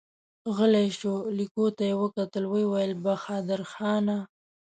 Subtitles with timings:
[0.55, 4.17] غلی شو، ليکو ته يې وکتل، ويې ويل: بهادرخانه!